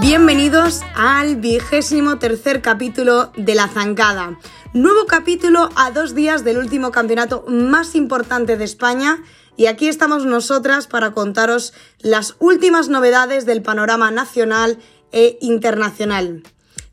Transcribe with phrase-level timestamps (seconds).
[0.00, 4.38] Bienvenidos al vigésimo tercer capítulo de La Zancada.
[4.72, 9.22] Nuevo capítulo a dos días del último campeonato más importante de España
[9.56, 14.78] y aquí estamos nosotras para contaros las últimas novedades del panorama nacional
[15.10, 16.42] e internacional.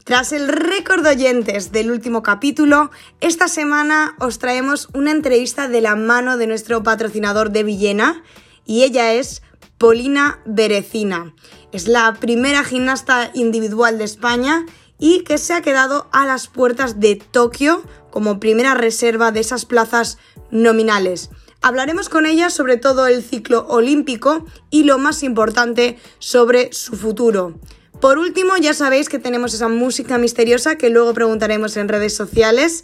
[0.03, 2.89] Tras el récord de oyentes del último capítulo,
[3.19, 8.23] esta semana os traemos una entrevista de la mano de nuestro patrocinador de Villena
[8.65, 9.43] y ella es
[9.77, 11.35] Polina Berecina.
[11.71, 14.65] Es la primera gimnasta individual de España
[14.97, 19.65] y que se ha quedado a las puertas de Tokio como primera reserva de esas
[19.65, 20.17] plazas
[20.49, 21.29] nominales.
[21.61, 27.59] Hablaremos con ella sobre todo el ciclo olímpico y lo más importante sobre su futuro.
[28.01, 32.83] Por último, ya sabéis que tenemos esa música misteriosa que luego preguntaremos en redes sociales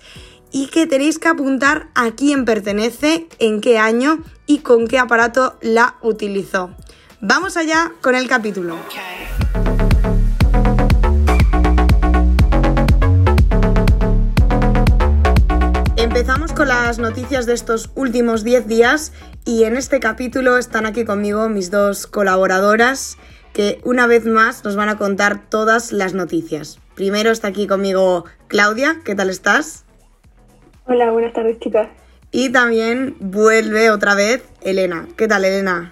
[0.52, 5.58] y que tenéis que apuntar a quién pertenece, en qué año y con qué aparato
[5.60, 6.70] la utilizó.
[7.20, 8.78] Vamos allá con el capítulo.
[15.96, 19.14] Empezamos con las noticias de estos últimos 10 días
[19.46, 23.18] y en este capítulo están aquí conmigo mis dos colaboradoras
[23.58, 26.80] que una vez más nos van a contar todas las noticias.
[26.94, 29.84] Primero está aquí conmigo Claudia, ¿qué tal estás?
[30.86, 31.88] Hola, buenas tardes chicas.
[32.32, 35.08] Y también vuelve otra vez Elena.
[35.18, 35.92] ¿Qué tal Elena?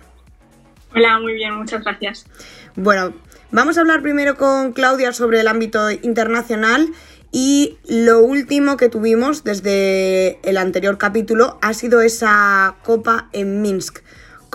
[0.93, 2.27] Hola, muy bien, muchas gracias.
[2.75, 3.15] Bueno,
[3.49, 6.91] vamos a hablar primero con Claudia sobre el ámbito internacional
[7.31, 14.03] y lo último que tuvimos desde el anterior capítulo ha sido esa copa en Minsk.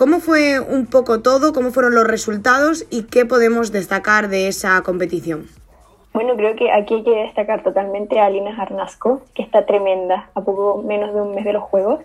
[0.01, 1.53] ¿Cómo fue un poco todo?
[1.53, 2.87] ¿Cómo fueron los resultados?
[2.89, 5.45] ¿Y qué podemos destacar de esa competición?
[6.11, 10.41] Bueno, creo que aquí hay que destacar totalmente a Alina Jarnasco, que está tremenda, a
[10.41, 11.99] poco menos de un mes de los Juegos.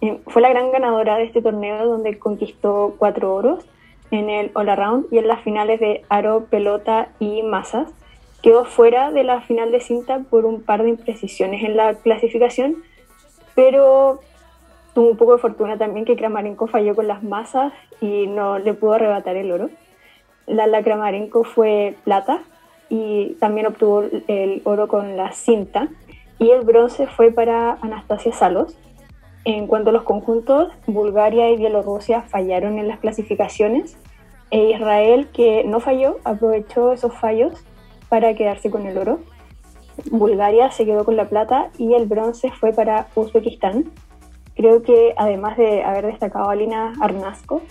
[0.00, 3.64] Eh, fue la gran ganadora de este torneo donde conquistó cuatro oros
[4.12, 7.90] en el All Around y en las finales de aro, pelota y masas.
[8.42, 12.76] Quedó fuera de la final de cinta por un par de imprecisiones en la clasificación,
[13.56, 14.20] pero
[14.94, 18.74] tuvo un poco de fortuna también que Kramarenko falló con las masas y no le
[18.74, 19.70] pudo arrebatar el oro.
[20.46, 22.42] La, la Kramarenko fue plata
[22.88, 25.88] y también obtuvo el oro con la cinta
[26.38, 28.76] y el bronce fue para Anastasia Salos
[29.44, 33.98] en cuanto a los conjuntos, Bulgaria y Bielorrusia fallaron en las clasificaciones
[34.50, 37.62] e Israel, que no falló, aprovechó esos fallos
[38.08, 39.20] para quedarse con el oro.
[40.10, 43.92] Bulgaria se quedó con la plata y el bronce fue para Uzbekistán.
[44.54, 47.62] Creo que además de haber destacado a Lina Arnasco,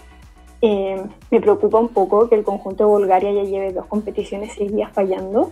[0.61, 4.91] eh, me preocupa un poco que el conjunto de Bulgaria ya lleve dos competiciones seguidas
[4.94, 5.51] fallando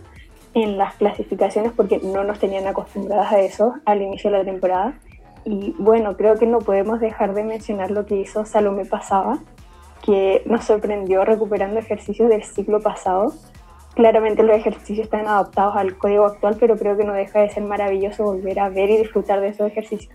[0.54, 4.96] en las clasificaciones porque no nos tenían acostumbradas a eso al inicio de la temporada
[5.44, 9.40] y bueno, creo que no podemos dejar de mencionar lo que hizo Salomé Pasaba,
[10.04, 13.34] que nos sorprendió recuperando ejercicios del ciclo pasado.
[13.96, 17.64] Claramente los ejercicios están adaptados al código actual, pero creo que no deja de ser
[17.64, 20.14] maravilloso volver a ver y disfrutar de esos ejercicios.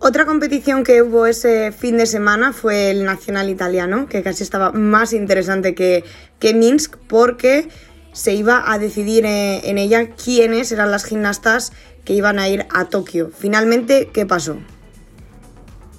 [0.00, 4.70] Otra competición que hubo ese fin de semana fue el Nacional Italiano, que casi estaba
[4.72, 6.04] más interesante que,
[6.38, 7.68] que Minsk, porque
[8.12, 11.72] se iba a decidir en ella quiénes eran las gimnastas
[12.04, 13.30] que iban a ir a Tokio.
[13.30, 14.56] Finalmente, ¿qué pasó?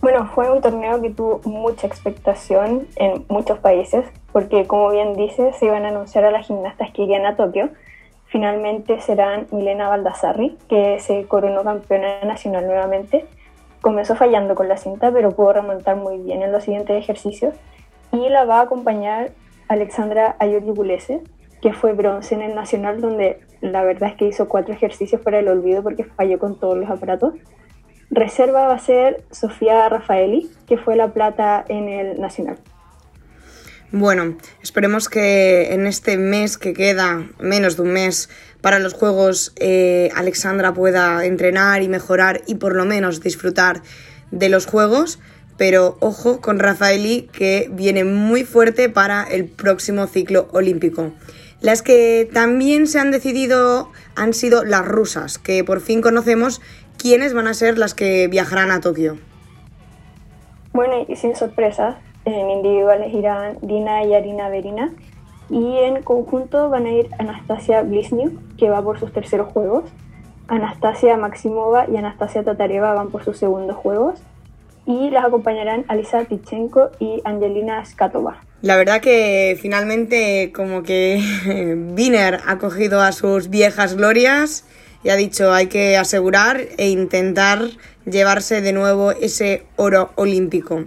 [0.02, 5.52] Bueno, fue un torneo que tuvo mucha expectación en muchos países, porque como bien dice,
[5.58, 7.72] se iban a anunciar a las gimnastas que irían a Tokio.
[8.28, 13.26] Finalmente serán Milena Baldassarri, que se coronó campeona nacional nuevamente.
[13.86, 17.54] Comenzó fallando con la cinta, pero pudo remontar muy bien en los siguientes ejercicios.
[18.12, 19.30] Y la va a acompañar
[19.68, 20.74] Alexandra Ayori
[21.62, 25.38] que fue bronce en el nacional, donde la verdad es que hizo cuatro ejercicios para
[25.38, 27.36] el olvido porque falló con todos los aparatos.
[28.10, 32.58] Reserva va a ser Sofía Rafaeli, que fue la plata en el Nacional.
[33.92, 38.30] Bueno, esperemos que en este mes que queda, menos de un mes
[38.62, 43.82] para los Juegos, eh, Alexandra pueda entrenar y mejorar y por lo menos disfrutar
[44.32, 45.20] de los Juegos.
[45.58, 51.14] Pero ojo con Rafaeli que viene muy fuerte para el próximo ciclo olímpico.
[51.62, 56.62] Las que también se han decidido han sido las rusas, que por fin conocemos
[56.98, 59.18] quiénes van a ser las que viajarán a Tokio.
[60.74, 61.96] Bueno, y sin sorpresas,
[62.26, 64.92] en individuales irán Dina y Arina Verina,
[65.50, 69.84] y en conjunto van a ir Anastasia Bliznyuk, que va por sus terceros juegos,
[70.48, 74.20] Anastasia Maximova y Anastasia Tatareva van por sus segundos juegos,
[74.86, 78.42] y las acompañarán Alisa Tichenko y Angelina Skatova.
[78.62, 81.22] La verdad que finalmente como que
[81.96, 84.66] Wiener ha cogido a sus viejas glorias
[85.04, 87.60] y ha dicho hay que asegurar e intentar
[88.06, 90.86] llevarse de nuevo ese oro olímpico.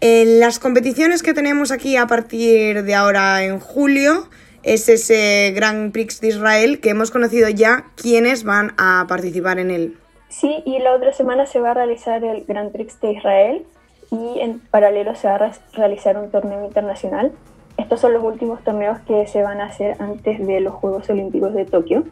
[0.00, 4.28] En las competiciones que tenemos aquí a partir de ahora en julio
[4.62, 9.70] es ese Grand Prix de Israel que hemos conocido ya quiénes van a participar en
[9.70, 9.96] él.
[10.28, 13.64] Sí, y la otra semana se va a realizar el Grand Prix de Israel
[14.10, 17.32] y en paralelo se va a realizar un torneo internacional.
[17.78, 21.54] Estos son los últimos torneos que se van a hacer antes de los Juegos Olímpicos
[21.54, 22.04] de Tokio.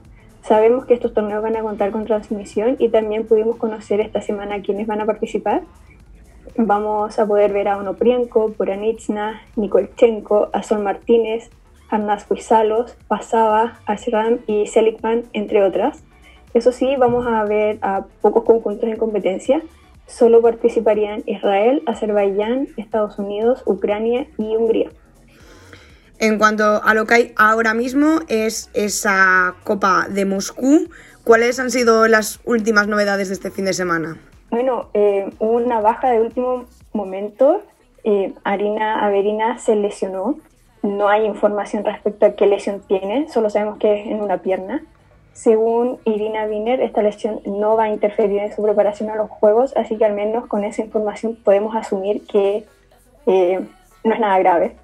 [0.43, 4.63] Sabemos que estos torneos van a contar con transmisión y también pudimos conocer esta semana
[4.63, 5.63] quiénes van a participar.
[6.57, 11.51] Vamos a poder ver a Onoprienko, Poranitsna, Nikolchenko, a Sol Martínez,
[11.91, 16.05] Arnaz Huizalos, Pasaba, Ashram y Seligman, entre otras.
[16.55, 19.63] Eso sí, vamos a ver a pocos conjuntos en competencia,
[20.07, 24.91] solo participarían Israel, Azerbaiyán, Estados Unidos, Ucrania y Hungría.
[26.21, 30.89] En cuanto a lo que hay ahora mismo es esa Copa de Moscú,
[31.25, 34.17] ¿cuáles han sido las últimas novedades de este fin de semana?
[34.55, 37.63] Bueno, eh, hubo una baja de último momento.
[38.05, 40.37] Eh, Arina Averina se lesionó.
[40.81, 44.85] No hay información respecto a qué lesión tiene, solo sabemos que es en una pierna.
[45.33, 49.77] Según Irina Wiener, esta lesión no va a interferir en su preparación a los Juegos,
[49.77, 52.65] así que al menos con esa información podemos asumir que
[53.27, 53.61] eh,
[54.05, 54.77] no es nada grave.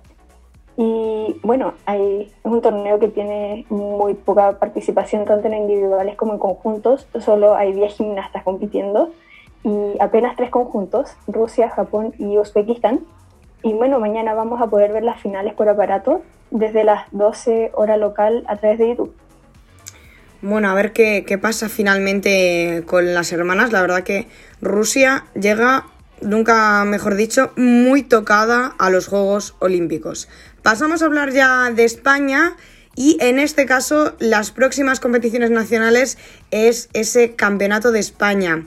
[0.76, 6.32] Y bueno, hay, es un torneo que tiene muy poca participación tanto en individuales como
[6.32, 9.12] en conjuntos, solo hay 10 gimnastas compitiendo
[9.62, 13.00] y apenas tres conjuntos, Rusia, Japón y Uzbekistán.
[13.62, 17.96] Y bueno, mañana vamos a poder ver las finales por aparato desde las 12 hora
[17.96, 19.14] local a través de YouTube.
[20.42, 23.72] Bueno, a ver qué, pasa finalmente con las hermanas.
[23.72, 24.26] La verdad que
[24.62, 25.86] Rusia llega,
[26.22, 30.28] nunca mejor dicho, muy tocada a los Juegos Olímpicos.
[30.62, 32.56] Pasamos a hablar ya de España
[32.96, 36.16] y en este caso las próximas competiciones nacionales
[36.50, 38.66] es ese Campeonato de España.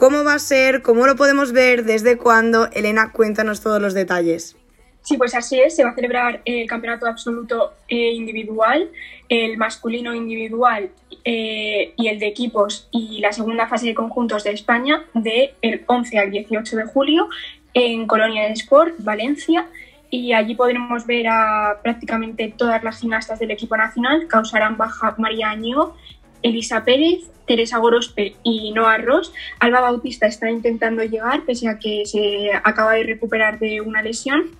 [0.00, 0.80] ¿Cómo va a ser?
[0.80, 1.84] ¿Cómo lo podemos ver?
[1.84, 2.70] ¿Desde cuándo?
[2.72, 4.56] Elena, cuéntanos todos los detalles.
[5.02, 5.76] Sí, pues así es.
[5.76, 8.90] Se va a celebrar el campeonato absoluto eh, individual,
[9.28, 10.88] el masculino individual
[11.22, 16.18] eh, y el de equipos y la segunda fase de conjuntos de España del 11
[16.18, 17.28] al 18 de julio
[17.74, 19.66] en Colonia de Sport, Valencia.
[20.08, 24.28] Y allí podremos ver a prácticamente todas las gimnastas del equipo nacional.
[24.28, 25.94] Causarán baja María Año,
[26.42, 29.32] Elisa Pérez, Teresa Gorospe y Noah Ross.
[29.58, 34.50] Alba Bautista está intentando llegar, pese a que se acaba de recuperar de una lesión.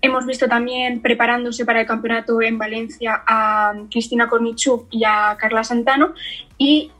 [0.00, 5.64] Hemos visto también preparándose para el campeonato en Valencia a Cristina Kornichuk y a Carla
[5.64, 6.14] Santano.
[6.56, 6.92] Y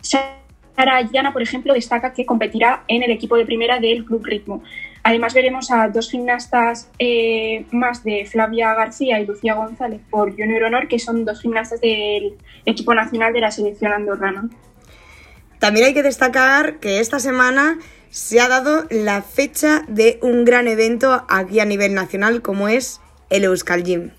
[0.00, 4.62] Sara Llana, por ejemplo, destaca que competirá en el equipo de primera del Club Ritmo.
[5.08, 10.64] Además veremos a dos gimnastas eh, más de Flavia García y Lucía González por Junior
[10.64, 14.50] Honor, que son dos gimnastas del equipo nacional de la selección andorrana.
[15.60, 17.78] También hay que destacar que esta semana
[18.10, 23.00] se ha dado la fecha de un gran evento aquí a nivel nacional como es
[23.30, 24.10] el Euskal Gym.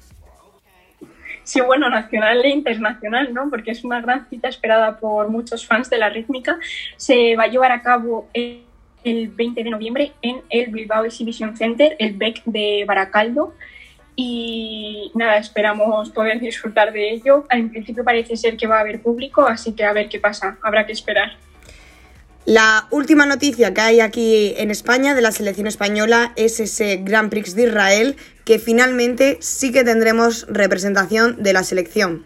[1.44, 3.52] Sí, bueno, nacional e internacional, ¿no?
[3.52, 6.58] Porque es una gran cita esperada por muchos fans de la rítmica.
[6.98, 8.69] Se va a llevar a cabo el
[9.04, 13.54] 20 de noviembre en el Bilbao Exhibition Center, el BEC de Baracaldo.
[14.16, 17.46] Y nada, esperamos poder disfrutar de ello.
[17.50, 20.58] En principio parece ser que va a haber público, así que a ver qué pasa,
[20.62, 21.38] habrá que esperar.
[22.46, 27.30] La última noticia que hay aquí en España de la selección española es ese Grand
[27.30, 32.26] Prix de Israel, que finalmente sí que tendremos representación de la selección.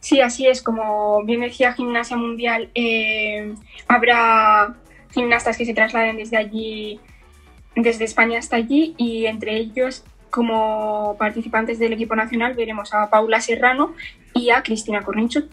[0.00, 0.62] Sí, así es.
[0.62, 3.52] Como bien decía Gimnasia Mundial, eh,
[3.88, 4.76] habrá
[5.16, 7.00] gimnastas que se trasladen desde allí,
[7.74, 13.40] desde España hasta allí, y entre ellos, como participantes del equipo nacional, veremos a Paula
[13.40, 13.94] Serrano
[14.34, 15.48] y a Cristina Cornichot.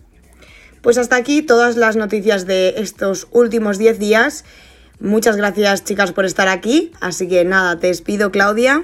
[0.81, 4.43] Pues hasta aquí todas las noticias de estos últimos 10 días.
[4.99, 6.91] Muchas gracias chicas por estar aquí.
[6.99, 8.83] Así que nada, te despido Claudia.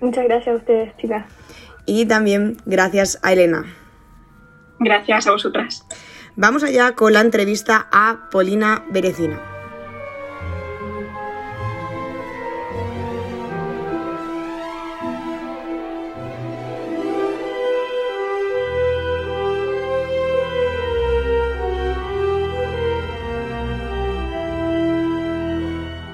[0.00, 1.26] Muchas gracias a ustedes chicas.
[1.86, 3.64] Y también gracias a Elena.
[4.80, 5.86] Gracias a vosotras.
[6.36, 9.40] Vamos allá con la entrevista a Polina Berecina.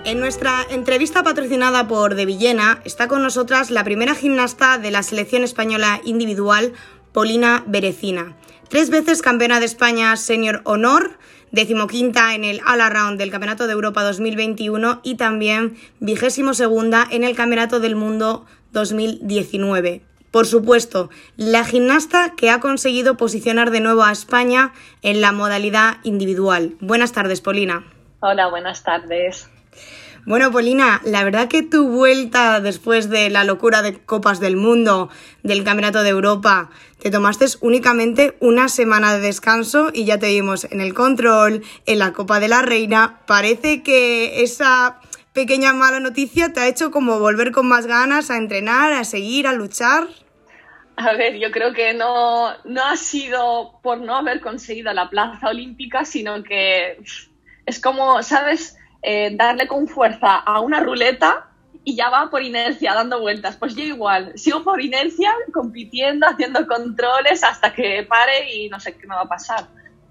[0.04, 5.02] En nuestra entrevista patrocinada por De Villena está con nosotras la primera gimnasta de la
[5.02, 6.74] selección española individual,
[7.12, 8.36] Polina Berecina.
[8.70, 11.18] Tres veces campeona de España Senior Honor,
[11.50, 17.24] decimoquinta en el All Around del Campeonato de Europa 2021 y también vigésimo segunda en
[17.24, 20.02] el Campeonato del Mundo 2019.
[20.30, 24.72] Por supuesto, la gimnasta que ha conseguido posicionar de nuevo a España
[25.02, 26.76] en la modalidad individual.
[26.78, 27.84] Buenas tardes, Polina.
[28.20, 29.50] Hola, buenas tardes.
[30.26, 35.08] Bueno, Polina, la verdad que tu vuelta después de la locura de Copas del Mundo,
[35.42, 40.64] del Campeonato de Europa, te tomaste únicamente una semana de descanso y ya te vimos
[40.64, 43.20] en el control, en la Copa de la Reina.
[43.26, 45.00] Parece que esa
[45.32, 49.46] pequeña mala noticia te ha hecho como volver con más ganas a entrenar, a seguir,
[49.46, 50.06] a luchar.
[50.96, 55.48] A ver, yo creo que no, no ha sido por no haber conseguido la plaza
[55.48, 56.98] olímpica, sino que
[57.64, 58.76] es como, ¿sabes?
[59.02, 61.46] Eh, darle con fuerza a una ruleta
[61.84, 63.56] y ya va por inercia dando vueltas.
[63.56, 68.96] Pues yo igual, sigo por inercia compitiendo, haciendo controles hasta que pare y no sé
[68.96, 69.64] qué me va a pasar.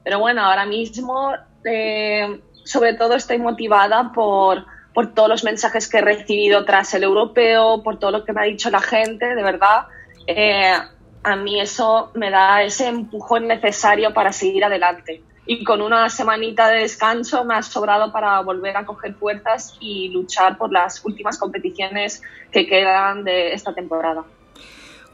[0.03, 5.99] Pero bueno, ahora mismo eh, sobre todo estoy motivada por, por todos los mensajes que
[5.99, 9.43] he recibido tras el europeo, por todo lo que me ha dicho la gente, de
[9.43, 9.85] verdad.
[10.25, 10.73] Eh,
[11.21, 16.69] a mí eso me da ese empujón necesario para seguir adelante y con una semanita
[16.69, 21.39] de descanso me ha sobrado para volver a coger fuerzas y luchar por las últimas
[21.39, 24.23] competiciones que quedan de esta temporada.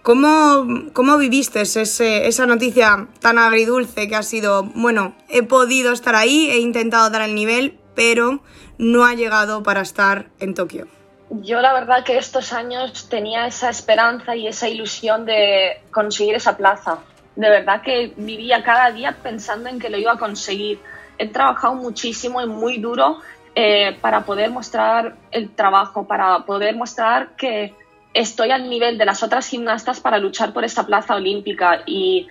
[0.01, 6.15] ¿Cómo, cómo viviste ese, esa noticia tan agridulce que ha sido, bueno, he podido estar
[6.15, 8.41] ahí, he intentado dar el nivel, pero
[8.77, 10.87] no ha llegado para estar en Tokio?
[11.29, 16.57] Yo la verdad que estos años tenía esa esperanza y esa ilusión de conseguir esa
[16.57, 16.99] plaza
[17.35, 20.79] de verdad que vivía cada día pensando en que lo iba a conseguir.
[21.17, 23.19] He trabajado muchísimo y muy duro
[23.53, 27.73] eh, para poder mostrar el trabajo, para poder mostrar que
[28.13, 31.81] estoy al nivel de las otras gimnastas para luchar por esta plaza olímpica.
[31.85, 32.27] Y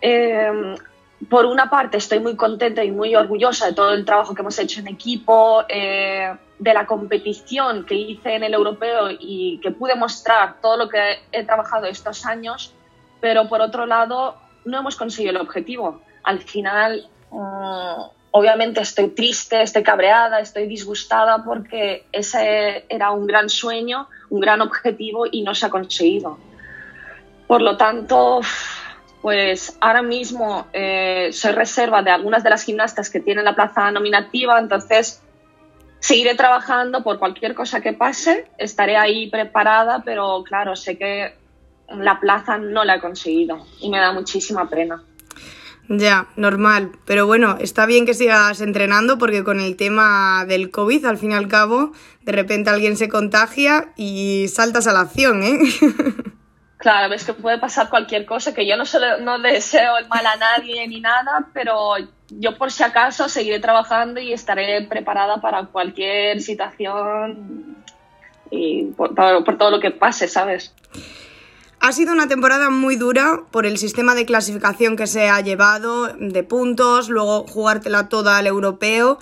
[0.00, 0.74] eh,
[1.28, 4.58] por una parte estoy muy contenta y muy orgullosa de todo el trabajo que hemos
[4.58, 9.94] hecho en equipo, eh, de la competición que hice en el europeo y que pude
[9.94, 12.74] mostrar todo lo que he trabajado estos años
[13.20, 16.00] pero por otro lado no hemos conseguido el objetivo.
[16.22, 23.48] Al final, mm, obviamente estoy triste, estoy cabreada, estoy disgustada porque ese era un gran
[23.48, 26.38] sueño, un gran objetivo y no se ha conseguido.
[27.46, 28.40] Por lo tanto,
[29.22, 33.90] pues ahora mismo eh, soy reserva de algunas de las gimnastas que tienen la plaza
[33.90, 35.22] nominativa, entonces
[35.98, 41.37] seguiré trabajando por cualquier cosa que pase, estaré ahí preparada, pero claro, sé que
[41.90, 45.02] la plaza no la he conseguido y me da muchísima pena.
[45.88, 46.92] Ya, normal.
[47.06, 51.32] Pero bueno, está bien que sigas entrenando porque con el tema del COVID, al fin
[51.32, 51.92] y al cabo,
[52.22, 55.58] de repente alguien se contagia y saltas a la acción, ¿eh?
[56.78, 58.84] Claro, ves que puede pasar cualquier cosa, que yo no,
[59.20, 61.96] no deseo el mal a nadie ni nada, pero
[62.30, 67.84] yo por si acaso seguiré trabajando y estaré preparada para cualquier situación
[68.52, 70.72] y por todo lo que pase, ¿sabes?
[71.80, 76.08] Ha sido una temporada muy dura por el sistema de clasificación que se ha llevado,
[76.18, 79.18] de puntos, luego jugártela toda al europeo.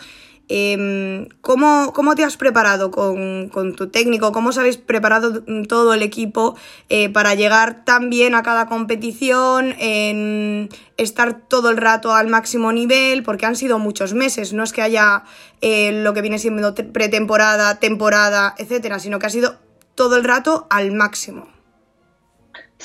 [0.49, 4.33] Em, ¿cómo, te has preparado con, tu técnico?
[4.33, 6.57] ¿Cómo os habéis preparado todo el equipo
[6.89, 12.73] eh, para llegar tan bien a cada competición, en estar todo el rato al máximo
[12.73, 13.23] nivel?
[13.23, 15.25] Porque han sido muchos meses, no es que haya
[15.61, 19.57] eh, lo que viene siendo pretemporada, temporada, etcétera, sino que ha sido
[19.95, 21.56] todo el rato al máximo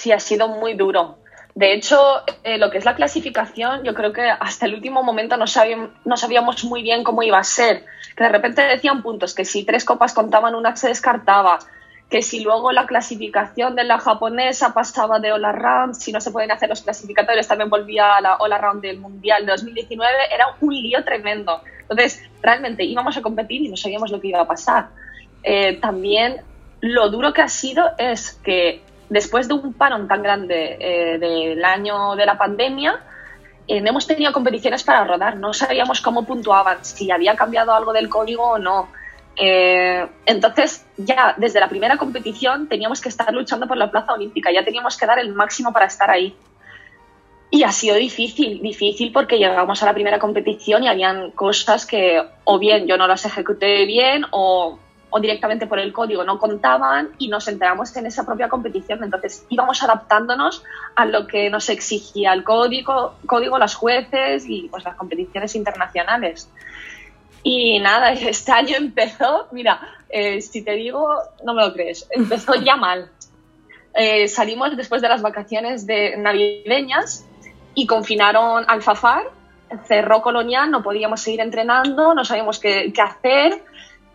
[0.01, 1.17] sí ha sido muy duro.
[1.53, 1.99] De hecho,
[2.43, 5.89] eh, lo que es la clasificación, yo creo que hasta el último momento no, sabíamos,
[6.05, 7.85] no sabíamos muy bien cómo iba a ser.
[8.15, 11.59] Que de repente decían puntos, que si tres copas contaban, una se descartaba.
[12.09, 16.31] Que si luego la clasificación de la japonesa pasaba de All Round, si no se
[16.31, 20.55] pueden hacer los clasificatorios, también volvía a la All Round del Mundial de 2019, era
[20.61, 21.61] un lío tremendo.
[21.81, 24.87] Entonces, realmente íbamos a competir y no sabíamos lo que iba a pasar.
[25.43, 26.41] Eh, también
[26.79, 31.63] lo duro que ha sido es que después de un parón tan grande eh, del
[31.65, 32.97] año de la pandemia,
[33.67, 37.91] eh, no hemos tenido competiciones para rodar, no sabíamos cómo puntuaban, si había cambiado algo
[37.91, 38.87] del código o no.
[39.35, 44.49] Eh, entonces, ya desde la primera competición teníamos que estar luchando por la plaza olímpica,
[44.49, 46.33] ya teníamos que dar el máximo para estar ahí.
[47.49, 52.23] Y ha sido difícil, difícil porque llegamos a la primera competición y habían cosas que
[52.45, 54.79] o bien yo no las ejecuté bien o
[55.11, 59.03] o directamente por el código no contaban y nos enteramos en esa propia competición.
[59.03, 60.63] Entonces íbamos adaptándonos
[60.95, 66.49] a lo que nos exigía el código, código las jueces y pues las competiciones internacionales.
[67.43, 71.07] Y nada, este año empezó, mira, eh, si te digo,
[71.43, 73.11] no me lo crees, empezó ya mal.
[73.93, 77.25] Eh, salimos después de las vacaciones de navideñas
[77.75, 79.23] y confinaron al Fafar,
[79.85, 83.61] cerró Colonial, no podíamos seguir entrenando, no sabíamos qué, qué hacer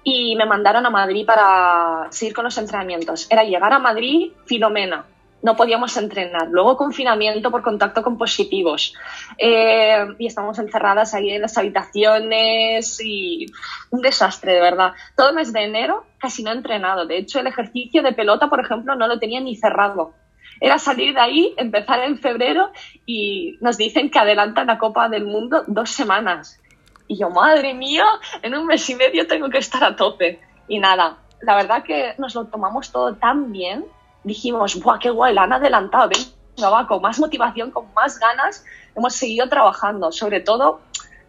[0.08, 3.26] y me mandaron a Madrid para seguir con los entrenamientos.
[3.28, 5.04] Era llegar a Madrid, Filomena,
[5.42, 6.46] no podíamos entrenar.
[6.48, 8.94] Luego confinamiento por contacto con positivos.
[9.36, 13.46] Eh, y estamos encerradas ahí en las habitaciones y
[13.90, 14.92] un desastre, de verdad.
[15.16, 17.06] Todo el mes de enero casi no he entrenado.
[17.06, 20.14] De hecho, el ejercicio de pelota, por ejemplo, no lo tenía ni cerrado.
[20.60, 22.70] Era salir de ahí, empezar en febrero
[23.04, 26.60] y nos dicen que adelantan la Copa del Mundo dos semanas.
[27.08, 28.04] Y yo, madre mía,
[28.42, 30.40] en un mes y medio tengo que estar a tope.
[30.68, 33.84] Y nada, la verdad que nos lo tomamos todo tan bien.
[34.25, 35.34] Dijimos, ¡buah, qué guay!
[35.34, 36.08] La han adelantado.
[36.08, 38.64] Venga, va, con más motivación, con más ganas,
[38.96, 40.10] hemos seguido trabajando.
[40.10, 40.80] Sobre todo,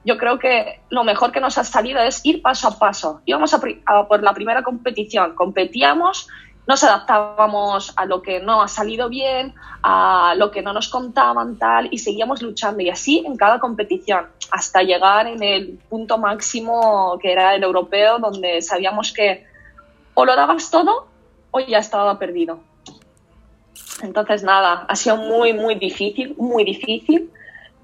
[0.04, 3.22] yo creo que lo mejor que nos ha salido es ir paso a paso.
[3.26, 6.28] Íbamos a, a por la primera competición, competíamos
[6.68, 11.58] nos adaptábamos a lo que no ha salido bien, a lo que no nos contaban,
[11.58, 12.84] tal, y seguíamos luchando.
[12.84, 18.20] Y así en cada competición, hasta llegar en el punto máximo que era el europeo,
[18.20, 19.46] donde sabíamos que
[20.14, 21.08] o lo dabas todo
[21.52, 22.60] o ya estaba perdido.
[24.04, 27.32] Entonces, nada, ha sido muy, muy difícil, muy difícil,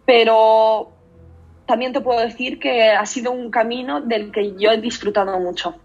[0.05, 0.91] pero
[1.65, 5.75] también te puedo decir que ha sido un camino del que yo he disfrutado mucho.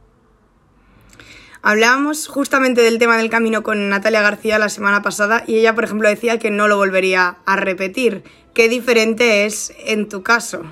[1.63, 5.85] Hablábamos justamente del tema del camino con Natalia García la semana pasada y ella, por
[5.85, 8.23] ejemplo, decía que no lo volvería a repetir.
[8.55, 10.63] ¿Qué diferente es en tu caso?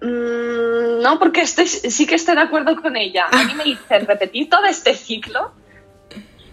[0.00, 3.26] Mm, no, porque sí que estoy de acuerdo con ella.
[3.30, 5.52] A mí me dicen repetir todo este ciclo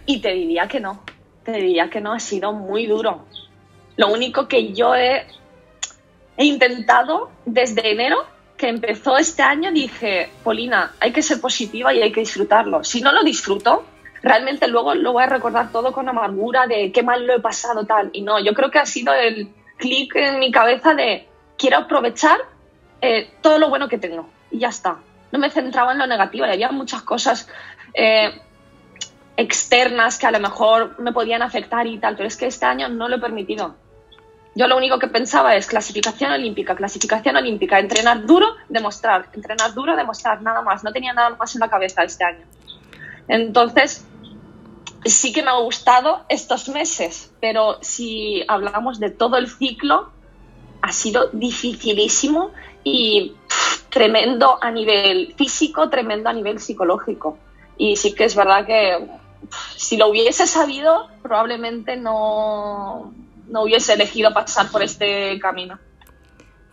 [0.05, 1.03] y te diría que no.
[1.43, 3.25] Te diría que no, ha sido muy duro.
[3.95, 5.25] Lo único que yo he,
[6.35, 8.25] he intentado desde enero
[8.57, 12.83] que empezó este año dije, Polina, hay que ser positiva y hay que disfrutarlo.
[12.83, 13.85] Si no lo disfruto,
[14.23, 17.85] realmente luego lo voy a recordar todo con amargura de qué mal lo he pasado
[17.85, 18.09] tal.
[18.13, 22.39] Y no, yo creo que ha sido el clic en mi cabeza de quiero aprovechar
[23.01, 24.27] eh, todo lo bueno que tengo.
[24.49, 24.97] Y ya está.
[25.31, 26.47] No me centraba en lo negativo.
[26.47, 27.47] Y había muchas cosas
[27.93, 28.41] eh,
[29.37, 32.89] externas que a lo mejor me podían afectar y tal, pero es que este año
[32.89, 33.75] no lo he permitido.
[34.57, 39.95] Yo lo único que pensaba es clasificación olímpica, clasificación olímpica, entrenar duro, demostrar, entrenar duro,
[39.95, 40.83] demostrar, nada más.
[40.83, 42.43] No tenía nada más en la cabeza este año.
[43.27, 44.03] Entonces,
[45.05, 50.09] sí que me ha gustado estos meses, pero si hablamos de todo el ciclo,
[50.81, 52.49] ha sido dificilísimo
[52.83, 53.35] y
[53.89, 57.37] tremendo a nivel físico, tremendo a nivel psicológico.
[57.77, 59.07] Y sí que es verdad que
[59.75, 63.13] si lo hubiese sabido, probablemente no,
[63.49, 65.79] no hubiese elegido pasar por este camino.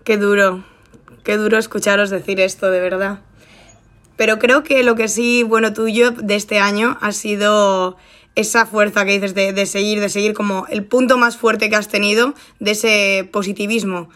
[0.04, 0.64] Qué duro,
[1.22, 3.20] qué duro escucharos decir esto, de verdad.
[4.16, 7.96] Pero creo que lo que sí, bueno, tuyo de este año ha sido
[8.36, 11.76] esa fuerza que dices de, de, seguir, de seguir como el punto más fuerte que
[11.76, 14.08] has tenido de ese positivismo.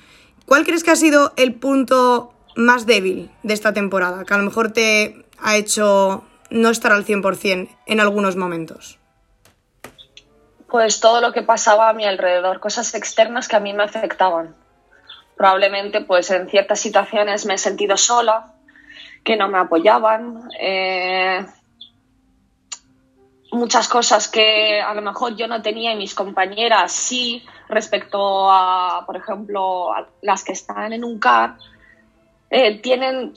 [0.47, 4.25] ¿Cuál crees que ha sido el punto más débil de esta temporada?
[4.25, 8.99] Que a lo mejor te ha hecho no estar al 100% en algunos momentos
[10.69, 14.55] pues todo lo que pasaba a mi alrededor, cosas externas que a mí me afectaban.
[15.37, 18.53] Probablemente pues en ciertas situaciones me he sentido sola,
[19.25, 21.45] que no me apoyaban, eh,
[23.53, 29.05] muchas cosas que a lo mejor yo no tenía y mis compañeras sí respecto a,
[29.07, 31.57] por ejemplo, a las que están en un CAR,
[32.51, 33.35] eh, tienen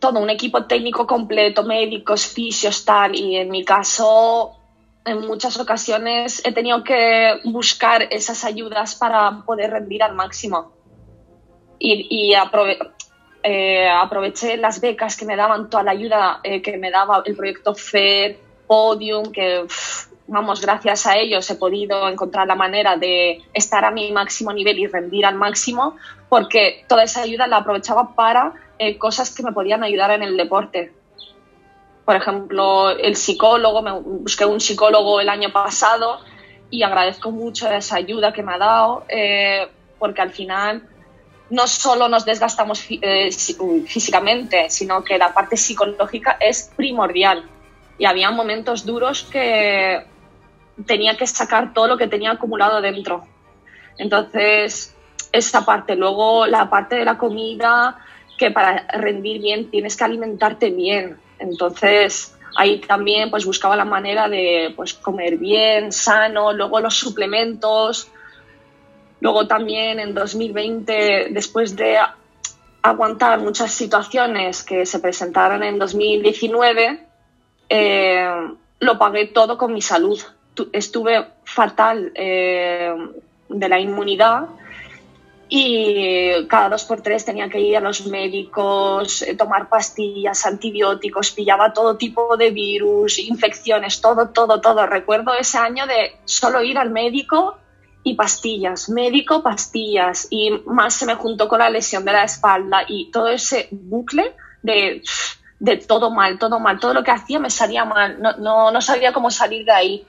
[0.00, 4.56] todo un equipo técnico completo, médicos, fisios, tal, y en mi caso
[5.04, 10.72] en muchas ocasiones he tenido que buscar esas ayudas para poder rendir al máximo.
[11.78, 12.32] Y,
[13.42, 17.36] eh, aproveché las becas que me daban, toda la ayuda eh, que me daba el
[17.36, 18.36] proyecto FED,
[18.66, 19.66] Podium, que,
[20.26, 24.78] vamos, gracias a ellos he podido encontrar la manera de estar a mi máximo nivel
[24.78, 25.96] y rendir al máximo,
[26.30, 30.38] porque toda esa ayuda la aprovechaba para eh, cosas que me podían ayudar en el
[30.38, 30.94] deporte
[32.04, 36.20] por ejemplo, el psicólogo, me busqué un psicólogo el año pasado
[36.70, 40.86] y agradezco mucho esa ayuda que me ha dado, eh, porque al final
[41.50, 43.30] no solo nos desgastamos eh,
[43.86, 47.44] físicamente, sino que la parte psicológica es primordial.
[47.96, 50.04] Y había momentos duros que
[50.86, 53.24] tenía que sacar todo lo que tenía acumulado dentro.
[53.98, 54.94] Entonces,
[55.32, 55.94] esa parte.
[55.94, 57.98] Luego, la parte de la comida,
[58.36, 61.18] que para rendir bien tienes que alimentarte bien.
[61.44, 68.08] Entonces, ahí también pues buscaba la manera de pues comer bien, sano, luego los suplementos.
[69.20, 71.98] Luego también en 2020, después de
[72.82, 77.06] aguantar muchas situaciones que se presentaron en 2019,
[77.68, 78.28] eh,
[78.80, 80.20] lo pagué todo con mi salud.
[80.72, 82.94] Estuve fatal eh,
[83.48, 84.48] de la inmunidad
[85.56, 91.30] y cada dos por tres tenía que ir a los médicos, eh, tomar pastillas, antibióticos,
[91.30, 94.84] pillaba todo tipo de virus, infecciones, todo, todo, todo.
[94.84, 97.56] Recuerdo ese año de solo ir al médico
[98.02, 102.82] y pastillas, médico, pastillas, y más se me juntó con la lesión de la espalda
[102.88, 105.02] y todo ese bucle de,
[105.60, 108.80] de todo mal, todo mal, todo lo que hacía me salía mal, no, no, no
[108.80, 110.06] sabía cómo salir de ahí.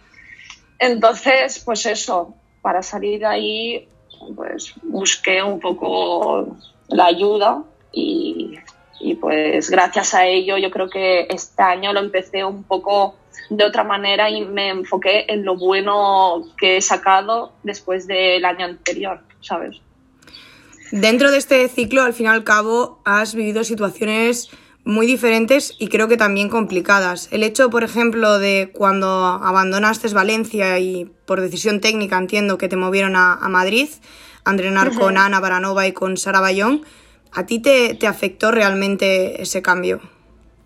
[0.80, 3.90] Entonces, pues eso, para salir de ahí
[4.34, 6.58] pues busqué un poco
[6.88, 8.58] la ayuda y,
[9.22, 13.16] pues gracias a ello yo creo que este año lo empecé un poco
[13.50, 18.66] de otra manera y me enfoqué en lo bueno que he sacado después del año
[18.66, 19.78] anterior, ¿sabes?
[20.92, 24.50] Dentro de este ciclo, al fin y al cabo, has vivido situaciones
[24.86, 27.28] muy diferentes y creo que también complicadas.
[27.32, 32.78] El hecho, por ejemplo, de cuando abandonaste Valencia y por decisión técnica entiendo que te
[32.78, 33.90] movieron a, Madrid
[34.46, 36.86] a entrenar con Ana Baranova y con Sara Bayón,
[37.34, 40.02] ¿a ti te, afectó realmente ese cambio?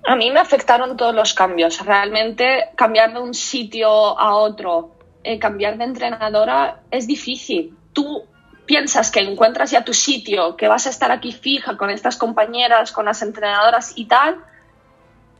[0.06, 1.86] A mí me afectaron todos los cambios.
[1.86, 7.74] Realmente cambiar de un sitio a otro, eh, cambiar de entrenadora es difícil.
[7.94, 8.26] Tú
[8.70, 12.92] piensas que encuentras ya tu sitio, que vas a estar aquí fija con estas compañeras,
[12.92, 14.38] con las entrenadoras y tal,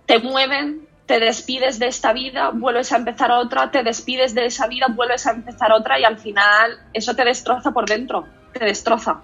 [0.08, 4.66] te mueven, te despides de esta vida, vuelves a empezar otra, te despides de esa
[4.66, 9.22] vida, vuelves a empezar otra y al final eso te destroza por dentro, te destroza.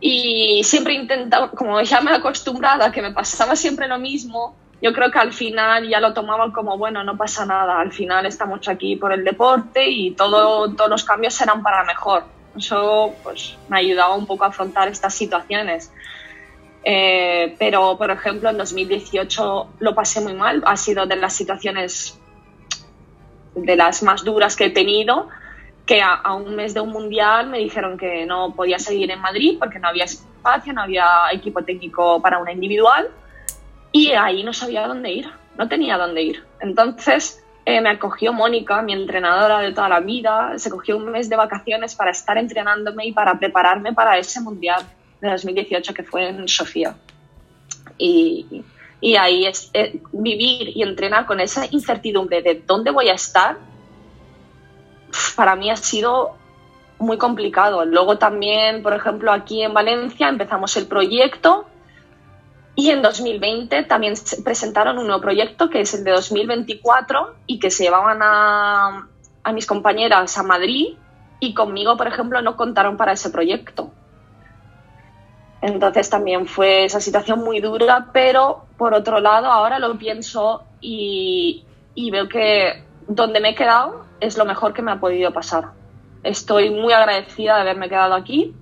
[0.00, 4.56] Y siempre intentaba, como ya me he acostumbrado a que me pasaba siempre lo mismo,
[4.82, 8.26] yo creo que al final ya lo tomaban como, bueno, no pasa nada, al final
[8.26, 13.56] estamos aquí por el deporte y todo, todos los cambios serán para mejor eso pues,
[13.68, 15.92] me ha ayudado un poco a afrontar estas situaciones.
[16.84, 20.62] Eh, pero, por ejemplo, en 2018 lo pasé muy mal.
[20.66, 22.18] Ha sido de las situaciones
[23.54, 25.28] de las más duras que he tenido,
[25.86, 29.56] que a, un mes de un mundial me dijeron que no podía seguir en Madrid
[29.58, 33.10] porque no había espacio, no había equipo técnico para una individual
[33.90, 36.44] y ahí no sabía dónde ir, no tenía dónde ir.
[36.60, 41.28] Entonces eh, me acogió Mónica, mi entrenadora de toda la vida, se cogió un mes
[41.28, 44.82] de vacaciones para estar entrenándome y para prepararme para ese mundial
[45.20, 46.96] de 2018 que fue en Sofía.
[47.98, 48.64] Y,
[49.16, 53.58] ahí es, eh, vivir y entrenar con esa incertidumbre de dónde voy a estar,
[55.36, 56.36] para mí ha sido
[56.98, 57.84] muy complicado.
[57.84, 61.66] Luego también, por ejemplo, aquí en Valencia empezamos el proyecto
[62.74, 67.70] y en 2020 también presentaron un nuevo proyecto que es el de 2024 y que
[67.70, 69.08] se llevaban a,
[69.42, 70.96] a mis compañeras a Madrid
[71.38, 73.90] y conmigo, por ejemplo, no contaron para ese proyecto.
[75.60, 81.64] Entonces también fue esa situación muy dura, pero por otro lado ahora lo pienso y,
[81.94, 85.70] y veo que donde me he quedado es lo mejor que me ha podido pasar.
[86.22, 88.54] Estoy muy agradecida de haberme quedado aquí,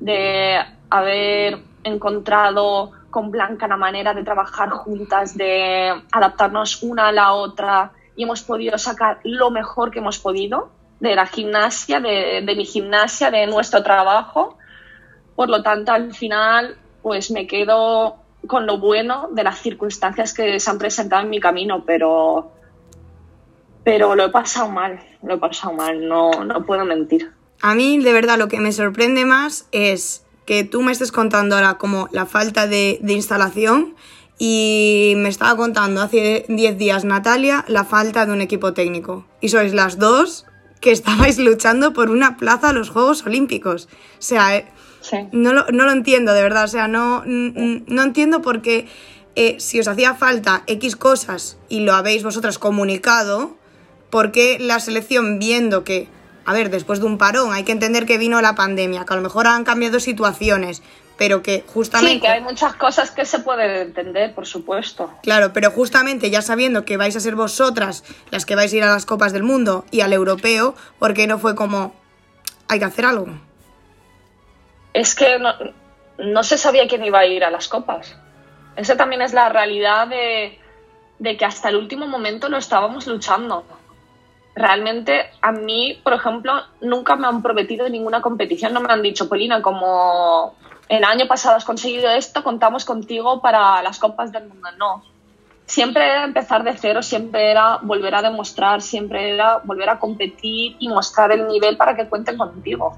[0.00, 0.58] de
[0.90, 7.90] haber encontrado con Blanca la manera de trabajar juntas, de adaptarnos una a la otra
[8.14, 13.32] y hemos podido sacar lo mejor que hemos podido de la gimnasia, de, mi gimnasia,
[13.32, 14.56] de nuestro trabajo.
[15.34, 20.60] Por lo tanto, al final, pues me quedo con lo bueno de las circunstancias que
[20.60, 22.52] se han presentado en mi camino, pero,
[23.82, 27.32] pero lo he pasado mal, lo he pasado mal, no, no puedo mentir.
[27.62, 31.56] A mí, de verdad, lo que me sorprende más es que tú me estés contando
[31.56, 33.94] ahora como la falta de, instalación
[34.38, 39.26] y me estaba contando hace 10 días Natalia la falta de un equipo técnico.
[39.42, 40.46] Y sois las dos
[40.80, 43.90] que estabais luchando por una plaza a los Juegos Olímpicos.
[44.18, 44.64] O sea, eh,
[45.32, 46.64] no, lo, entiendo, de verdad.
[46.64, 48.88] O sea, no, no entiendo por qué
[49.36, 53.54] eh, si os hacía falta X cosas y lo habéis vosotras comunicado,
[54.08, 56.08] ¿por qué la selección viendo que
[56.48, 59.16] a ver, después de un parón, hay que entender que vino la pandemia, que a
[59.16, 60.82] lo mejor han cambiado situaciones,
[61.18, 62.14] pero que justamente...
[62.14, 65.12] Sí, que hay muchas cosas que se pueden entender, por supuesto.
[65.22, 68.82] Claro, pero justamente ya sabiendo que vais a ser vosotras las que vais a ir
[68.82, 71.94] a las Copas del Mundo y al europeo, ¿por qué no fue como,
[72.66, 73.26] hay que hacer algo?
[74.94, 75.52] Es que no,
[76.16, 78.16] no se sabía quién iba a ir a las Copas.
[78.74, 80.58] Esa también es la realidad de,
[81.18, 83.66] de que hasta el último momento lo estábamos luchando
[84.58, 89.28] realmente a mí, por ejemplo, nunca me han prometido ninguna competición, no me han dicho,
[89.28, 90.54] Polina, como
[90.88, 94.68] el año pasado has conseguido esto, contamos contigo para las Copas del Mundo.
[94.78, 95.02] No.
[95.66, 100.76] Siempre era empezar de cero, siempre era volver a demostrar, siempre era volver a competir
[100.78, 102.96] y mostrar el nivel para que cuenten contigo.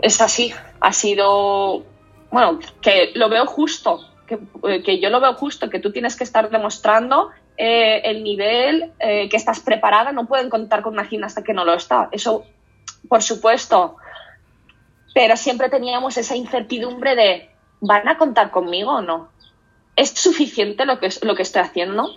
[0.00, 1.82] Es así, ha sido,
[2.30, 4.38] bueno, que lo veo justo, que,
[4.82, 9.28] que yo lo veo justo, que tú tienes que estar demostrando eh, el nivel, eh,
[9.28, 12.08] que estás preparada, no pueden contar con una gimnasta que no lo está.
[12.12, 12.44] Eso,
[13.08, 13.96] por supuesto,
[15.14, 19.30] pero siempre teníamos esa incertidumbre de, ¿van a contar conmigo o no?
[19.96, 22.10] ¿Es suficiente lo que, lo que estoy haciendo?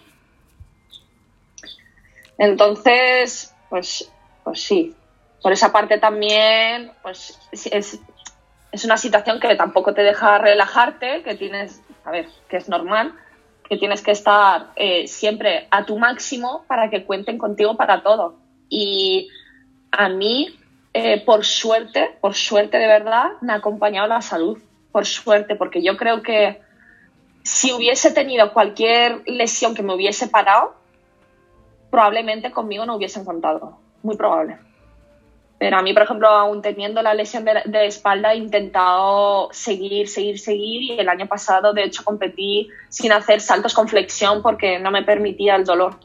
[2.38, 4.12] Entonces, pues,
[4.44, 4.96] pues sí,
[5.42, 8.00] por esa parte también, pues es,
[8.72, 13.14] es una situación que tampoco te deja relajarte, que tienes, a ver, que es normal,
[13.70, 18.36] que tienes que estar eh, siempre a tu máximo para que cuenten contigo para todo.
[18.68, 19.30] Y
[19.92, 20.50] a mí,
[20.94, 24.58] eh, por suerte, por suerte de verdad, me ha acompañado la salud,
[24.92, 26.62] por suerte, porque yo creo que
[27.44, 30.74] si hubiese tenido cualquier lesión que me hubiese parado,
[31.92, 34.58] probablemente conmigo no hubiesen contado, muy probable.
[35.60, 40.40] Pero a mí, por ejemplo, aún teniendo la lesión de, espalda, he intentado seguir, seguir,
[40.40, 44.90] seguir y el año pasado, de hecho, competí sin hacer saltos con flexión porque no
[44.90, 46.00] me permitía el dolor.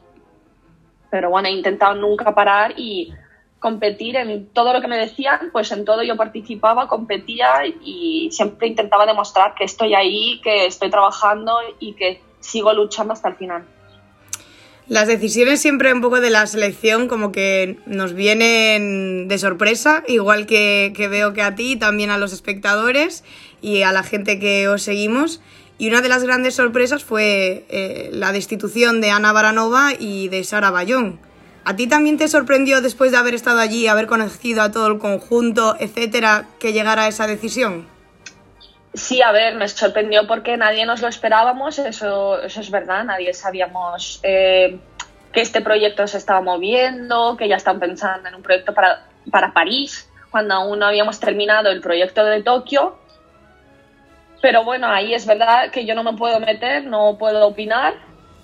[1.09, 3.13] Pero bueno, he intentado nunca parar y
[3.59, 8.67] competir en todo lo que me decían, pues en todo yo participaba, competía y siempre
[8.67, 13.65] intentaba demostrar que estoy ahí, que estoy trabajando y que sigo luchando hasta el final.
[14.87, 20.45] Las decisiones siempre un poco de la selección como que nos vienen de sorpresa, igual
[20.45, 23.23] que, veo que a ti, también a los espectadores
[23.63, 25.41] y a la gente que os seguimos.
[25.79, 30.43] Y una de las grandes sorpresas fue eh, la destitución de Ana Baranova y de
[30.43, 31.19] Sara Bayón.
[31.63, 34.99] ¿A ti también te sorprendió después de haber estado allí, haber conocido a todo el
[34.99, 37.94] conjunto, etcétera, que llegara esa decisión?
[38.95, 43.33] Sí, a ver, me sorprendió porque nadie nos lo esperábamos, eso, eso es verdad, nadie
[43.33, 44.79] sabíamos eh,
[45.33, 49.51] que este proyecto se estaba moviendo, que ya están pensando en un proyecto para, para
[49.51, 52.97] París, cuando aún no habíamos terminado el proyecto de Tokio.
[54.41, 57.95] Pero bueno, ahí es verdad que yo no me puedo meter, no puedo opinar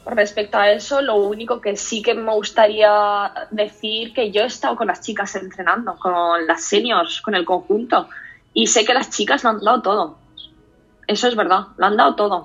[0.06, 1.02] respecto a eso.
[1.02, 5.34] Lo único que sí que me gustaría decir que yo he estado con las chicas
[5.36, 8.10] entrenando, con las seniors, con el conjunto,
[8.54, 10.21] y sé que las chicas lo han dado todo
[11.12, 12.44] eso es verdad, lo han dado todo.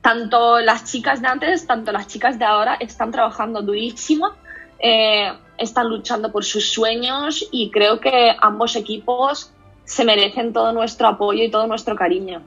[0.00, 4.32] Tanto las chicas de antes, tanto las chicas de ahora están trabajando durísimo,
[4.78, 9.52] eh, están luchando por sus sueños y creo que ambos equipos
[9.84, 12.42] se merecen todo nuestro apoyo y todo nuestro cariño.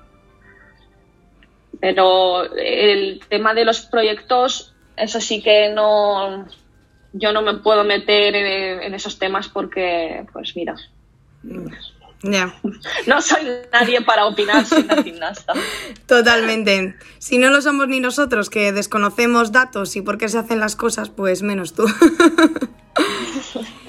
[1.80, 6.46] Pero el tema de los proyectos, eso sí que no,
[7.12, 10.76] yo no me puedo meter en, en esos temas porque, pues mira,
[12.24, 15.54] no soy nadie para opinar sin la gimnasta.
[16.08, 16.96] Totalmente.
[17.20, 20.76] Si no lo somos ni nosotros, que desconocemos datos y por qué se hacen las
[20.76, 21.86] cosas, pues menos tú.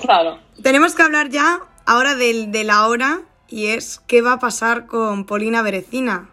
[0.02, 0.40] claro.
[0.62, 4.86] Tenemos que hablar ya ahora de, de la hora y es qué va a pasar
[4.86, 6.30] con Polina Berecina.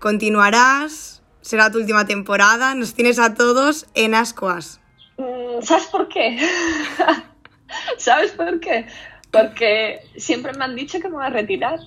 [0.00, 1.22] ¿Continuarás?
[1.40, 2.74] ¿Será tu última temporada?
[2.74, 4.80] Nos tienes a todos en ascuas.
[5.18, 6.38] Mm, ¿Sabes por qué?
[7.98, 8.86] ¿Sabes por qué?
[9.34, 11.80] Porque siempre me han dicho que me voy a retirar.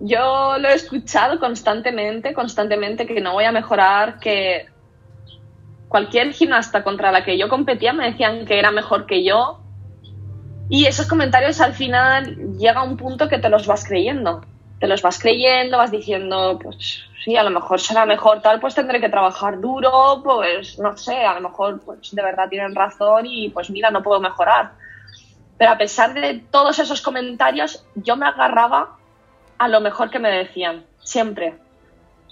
[0.00, 4.66] Yo lo he escuchado constantemente, constantemente, que no voy a mejorar, que
[5.88, 9.60] cualquier gimnasta contra la que yo competía me decían que era mejor que yo.
[10.68, 14.42] Y esos comentarios al final llega a un punto que te los vas creyendo.
[14.78, 18.74] Te los vas creyendo, vas diciendo, pues sí, a lo mejor será mejor tal, pues
[18.74, 23.26] tendré que trabajar duro, pues no sé, a lo mejor pues de verdad tienen razón
[23.26, 24.72] y pues mira, no puedo mejorar
[25.58, 28.96] pero a pesar de todos esos comentarios, yo me agarraba
[29.58, 31.54] a lo mejor que me decían, siempre.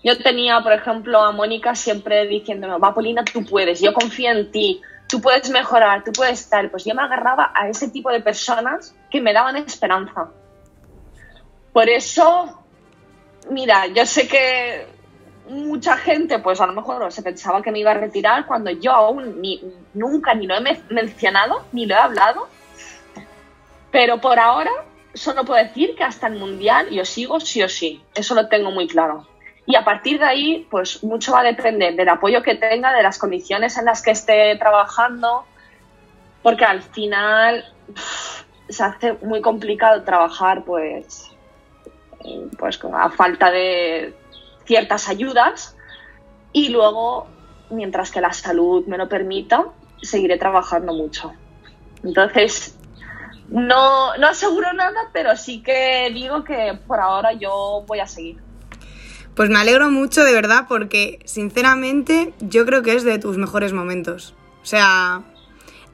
[0.04, 4.52] Yo tenía, por ejemplo, a Mónica siempre diciéndome, va, Polina, tú puedes, yo confío en
[4.52, 6.70] ti, tú puedes mejorar, tú puedes estar.
[6.70, 10.28] Pues yo me agarraba a ese tipo de personas que me daban esperanza.
[11.72, 12.62] Por eso,
[13.50, 14.86] mira, yo sé que
[15.48, 18.92] mucha gente, pues a lo mejor se pensaba que me iba a retirar cuando yo
[18.92, 19.60] aún ni,
[19.94, 22.55] nunca ni lo he mencionado, ni lo he hablado
[23.90, 24.70] pero por ahora
[25.14, 28.02] solo puedo decir que hasta el Mundial yo sigo sí o sí.
[28.14, 29.26] Eso lo tengo muy claro.
[29.66, 33.02] Y a partir de ahí, pues mucho va a depender del apoyo que tenga, de
[33.02, 35.44] las condiciones en las que esté trabajando,
[36.42, 37.64] porque al final
[38.68, 41.32] se hace muy complicado trabajar, pues,
[42.58, 44.14] pues a falta de
[44.66, 45.76] ciertas ayudas.
[46.52, 47.26] Y luego,
[47.70, 49.64] mientras que la salud me lo permita,
[50.00, 51.32] seguiré trabajando mucho.
[52.04, 52.75] Entonces,
[53.48, 58.38] no, no aseguro nada, pero sí que digo que por ahora yo voy a seguir.
[59.34, 63.72] Pues me alegro mucho, de verdad, porque sinceramente yo creo que es de tus mejores
[63.72, 64.34] momentos.
[64.62, 65.22] O sea,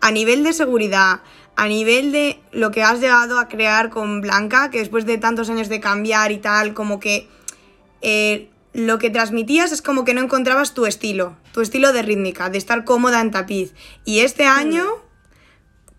[0.01, 1.23] a nivel de seguridad,
[1.57, 5.51] a nivel de lo que has llegado a crear con Blanca, que después de tantos
[5.51, 7.29] años de cambiar y tal, como que
[8.01, 12.49] eh, lo que transmitías es como que no encontrabas tu estilo, tu estilo de rítmica,
[12.49, 13.75] de estar cómoda en tapiz.
[14.05, 14.85] Y este año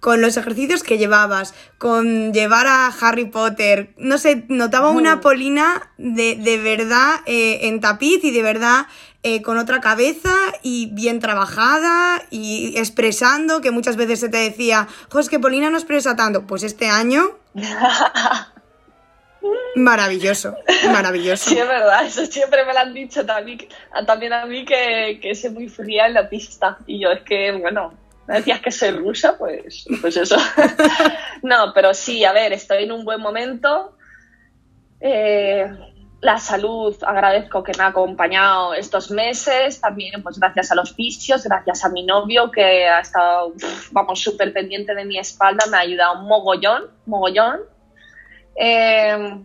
[0.04, 5.94] con los ejercicios que llevabas, con llevar a Harry Potter, no sé, notaba una Polina
[5.98, 8.88] de, de verdad eh, en tapiz y de verdad
[9.24, 14.90] eh, con otra cabeza y bien trabajada y expresando, que muchas veces se te decía,
[15.10, 16.46] jo, es que Polina no expresa tanto.
[16.46, 17.38] Pues este año...
[19.76, 20.56] Maravilloso,
[20.92, 21.50] maravilloso.
[21.50, 23.60] Sí, es verdad, eso siempre me lo han dicho también,
[24.06, 26.78] también a mí que, que soy muy fría en la pista.
[26.86, 27.94] Y yo es que, bueno,
[28.28, 30.38] decías que soy rusa, pues, pues eso.
[31.44, 33.98] no, pero sí, a ver, estoy en un buen momento.
[35.00, 35.70] Eh,
[36.22, 41.44] la salud, agradezco que me ha acompañado estos meses, también pues gracias a los fisios,
[41.44, 43.54] gracias a mi novio que ha estado,
[43.92, 47.60] vamos, súper pendiente de mi espalda, me ha ayudado mogollón, mogollón.
[48.56, 49.38] Eh,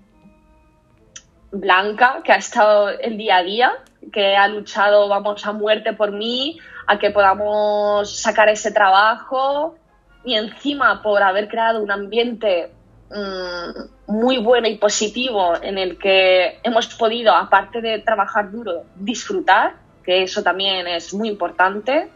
[1.50, 3.72] Blanca, que ha estado el día a día,
[4.12, 6.58] que ha luchado, vamos, a muerte por mí,
[6.88, 9.77] a que podamos sacar ese trabajo
[10.24, 12.72] y encima por haber creado un ambiente
[13.11, 19.74] mmm, muy bueno y positivo en el que hemos podido, aparte de trabajar duro, disfrutar,
[20.03, 22.09] que eso también es muy importante.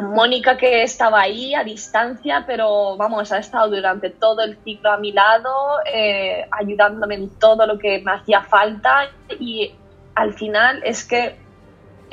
[0.00, 4.96] Mónica que estaba ahí a distancia, pero vamos, ha estado durante todo el ciclo a
[4.96, 9.08] mi lado, eh, ayudándome en todo lo que me hacía falta
[9.40, 9.74] y
[10.14, 11.43] al final es que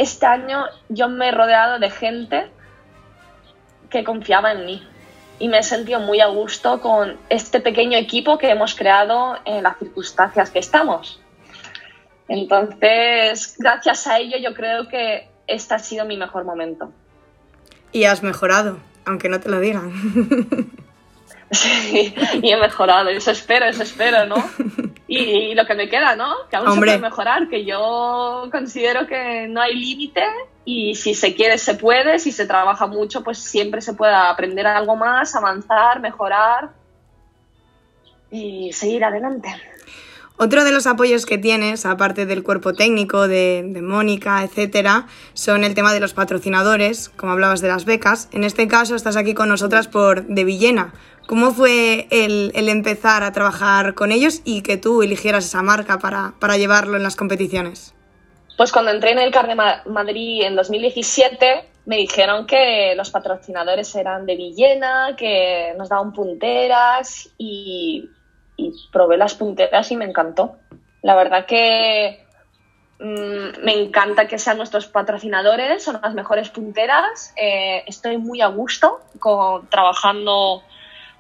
[0.02, 2.50] este año yo me he rodeado de gente
[3.90, 4.88] que confiaba en mí
[5.38, 9.64] y me he sentido muy a gusto con este pequeño equipo que hemos creado en
[9.64, 11.22] las circunstancias que estamos.
[12.28, 16.92] Entonces, gracias a ello yo creo que este ha sido mi mejor momento.
[17.92, 19.92] Y has mejorado, aunque no te lo digan.
[21.52, 24.36] Sí, y he mejorado, eso espero, eso espero, ¿no?
[25.08, 26.34] Y, lo que me queda, ¿no?
[26.50, 26.92] Que aún Hombre.
[26.92, 30.24] se puede mejorar, que yo considero que no hay límite
[30.64, 34.66] y si se quiere se puede, si se trabaja mucho, pues siempre se puede aprender
[34.66, 36.70] algo más, avanzar, mejorar
[38.32, 39.50] y seguir adelante.
[40.44, 45.76] Otro de los apoyos que tienes, aparte del cuerpo técnico de, Mónica, etcétera, son el
[45.76, 48.28] tema de los patrocinadores, como hablabas de las becas.
[48.32, 50.96] En este caso estás aquí con nosotras por De Villena.
[51.28, 56.34] ¿Cómo fue el, empezar a trabajar con ellos y que tú eligieras esa marca para,
[56.40, 57.94] para llevarlo en las competiciones?
[58.58, 63.12] Pues cuando entré en el CAR de Ma- Madrid en 2017, me dijeron que los
[63.12, 68.10] patrocinadores eran de Villena, que nos daban punteras y,
[68.68, 70.56] y probé las punteras y me encantó.
[71.02, 72.24] La verdad que
[73.00, 77.34] mm, me encanta que sean nuestros patrocinadores, son las mejores punteras.
[77.36, 80.64] eh, estoy muy a gusto con, trabajando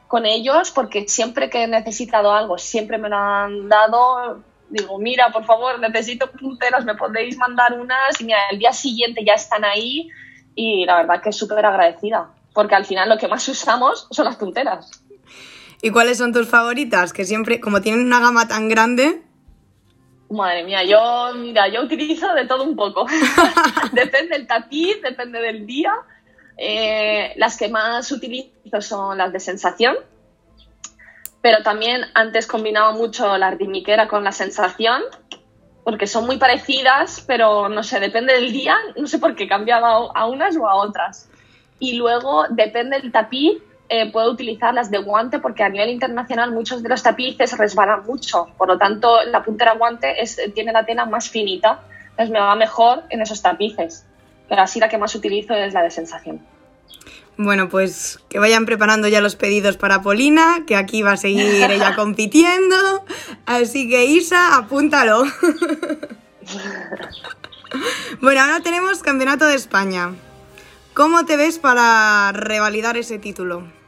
[0.07, 4.43] con ellos porque siempre que he necesitado algo, siempre me lo han dado.
[4.69, 9.23] Digo, mira, por favor, necesito punteras, me podéis mandar unas y mira, el día siguiente
[9.25, 10.09] ya están ahí
[10.55, 14.35] y la verdad que súper agradecida porque al final lo que más usamos son las
[14.35, 15.03] punteras.
[15.81, 17.13] ¿Y cuáles son tus favoritas?
[17.13, 19.23] Que siempre, como tienen una gama tan grande,
[20.31, 23.05] Madre mía, yo, mira, yo utilizo de todo un poco.
[23.91, 25.93] depende del tapiz, depende del día.
[26.57, 29.97] Eh, las que más utilizo son las de sensación,
[31.41, 35.01] pero también antes combinaba mucho la ardimiquera con la sensación,
[35.83, 40.11] porque son muy parecidas, pero no sé, depende del día, no sé por qué cambiaba
[40.13, 41.29] a unas o a otras.
[41.79, 43.57] Y luego, depende del tapiz,
[43.93, 48.05] eh, puedo utilizar las de guante porque a nivel internacional muchos de los tapices resbalan
[48.05, 48.47] mucho.
[48.57, 51.81] Por lo tanto, la puntera guante es, tiene la tela más finita.
[52.11, 54.05] Entonces me va mejor en esos tapices.
[54.47, 56.39] Pero así la que más utilizo es la de sensación.
[57.35, 61.69] Bueno, pues que vayan preparando ya los pedidos para Polina, que aquí va a seguir
[61.69, 63.03] ella compitiendo.
[63.45, 65.23] Así que Isa, apúntalo.
[68.21, 70.13] bueno, ahora tenemos Campeonato de España.
[70.93, 73.80] ¿Cómo te ves para revalidar ese título?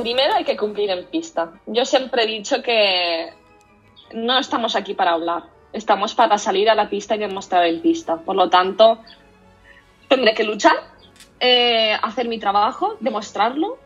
[0.00, 1.52] Primero hay que cumplir en pista.
[1.66, 3.32] Yo siempre he dicho que
[4.12, 8.16] no estamos aquí para hablar, estamos para salir a la pista y demostrar en pista.
[8.16, 8.98] Por lo tanto,
[10.08, 10.76] tendré que luchar,
[11.38, 13.78] eh, hacer mi trabajo, demostrarlo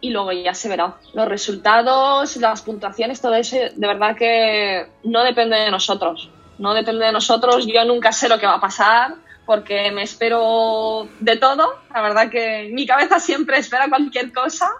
[0.00, 0.96] y luego ya se verá.
[1.14, 6.30] Los resultados, las puntuaciones, todo eso, de verdad que no depende de nosotros.
[6.58, 7.66] No depende de nosotros.
[7.66, 9.14] Yo nunca sé lo que va a pasar
[9.46, 11.80] porque me espero de todo.
[11.92, 14.70] La verdad que mi cabeza siempre espera cualquier cosa,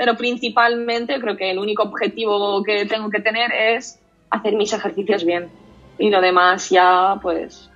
[0.00, 3.98] pero principalmente creo que el único objetivo que tengo que tener es
[4.30, 5.50] hacer mis ejercicios bien.
[5.98, 7.68] Y lo demás ya, pues,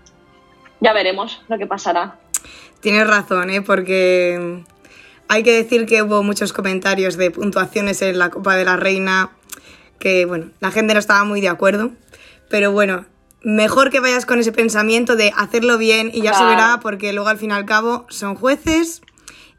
[0.80, 2.16] ya veremos lo que pasará.
[2.80, 3.60] Tienes razón, ¿eh?
[3.60, 4.62] Porque
[5.28, 9.32] hay que decir que hubo muchos comentarios de puntuaciones en la Copa de la Reina
[9.98, 11.90] que, bueno, la gente no estaba muy de acuerdo.
[12.48, 13.04] Pero bueno,
[13.42, 17.28] mejor que vayas con ese pensamiento de hacerlo bien y ya se verá porque luego
[17.28, 19.02] al fin y al cabo son jueces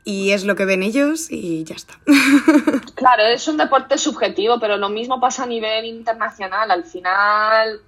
[0.08, 1.96] y es lo que ven ellos y ya está.
[2.96, 6.72] Claro, es un deporte subjetivo, pero lo mismo pasa a nivel internacional.
[6.72, 7.82] Al final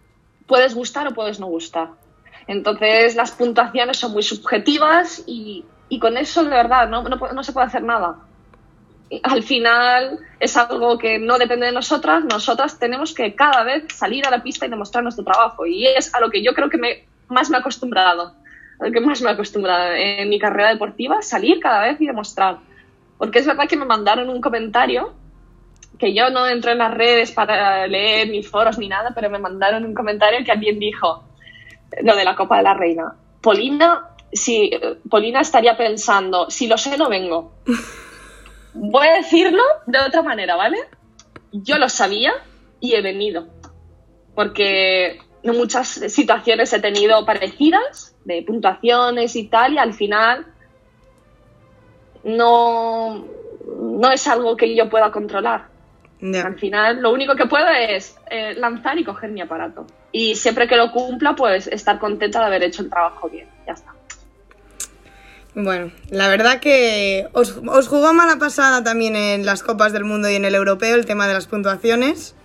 [0.45, 1.89] puedes gustar o puedes no gustar.
[2.47, 5.65] Entonces las puntuaciones son muy subjetivas y,
[6.01, 8.17] con eso de verdad no, no, se puede hacer nada.
[9.23, 14.27] Al final es algo que no depende de nosotras, nosotras tenemos que cada vez salir
[14.27, 16.77] a la pista y demostrar nuestro trabajo y es a lo que yo creo que
[16.77, 18.35] me, más me he acostumbrado
[18.79, 22.59] lo que más me he acostumbrado en mi carrera deportiva, salir cada vez y demostrar.
[23.17, 25.13] Porque es verdad que me mandaron un comentario,
[25.97, 29.39] que yo no entro en las redes para leer ni foros ni nada, pero me
[29.39, 31.23] mandaron un comentario que alguien dijo
[32.03, 33.15] lo de la Copa de la Reina.
[33.41, 34.71] Polina, si,
[35.09, 37.53] Polina estaría pensando, si lo sé, no vengo.
[38.73, 40.77] Voy a decirlo de otra manera, ¿vale?
[41.51, 42.33] Yo lo sabía
[42.79, 43.47] y he venido.
[44.35, 50.45] Porque en muchas situaciones he tenido parecidas de puntuaciones y tal, y al final
[52.25, 53.25] no,
[53.79, 55.65] no es algo que yo pueda controlar.
[56.21, 59.85] Al final lo único que puedo es eh, lanzar y coger mi aparato.
[60.11, 63.47] Y siempre que lo cumpla, pues estar contenta de haber hecho el trabajo bien.
[63.65, 63.93] Ya está.
[65.53, 70.29] Bueno, la verdad que os, os jugó mala pasada también en las Copas del Mundo
[70.29, 72.35] y en el Europeo el tema de las puntuaciones.